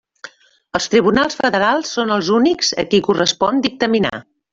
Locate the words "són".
1.97-2.13